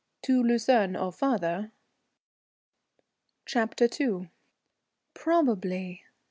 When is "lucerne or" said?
0.41-1.11